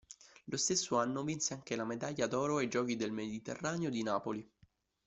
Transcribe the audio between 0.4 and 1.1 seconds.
Lo stesso